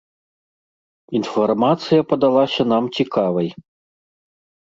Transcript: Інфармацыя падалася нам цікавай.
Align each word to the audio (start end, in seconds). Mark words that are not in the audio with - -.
Інфармацыя 1.19 2.01
падалася 2.13 2.61
нам 2.73 2.83
цікавай. 3.01 3.49